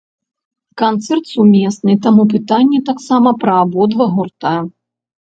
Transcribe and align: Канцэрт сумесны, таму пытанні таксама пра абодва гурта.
Канцэрт 0.81 1.25
сумесны, 1.33 1.97
таму 2.07 2.27
пытанні 2.33 2.83
таксама 2.91 3.37
пра 3.45 3.63
абодва 3.63 4.13
гурта. 4.19 4.61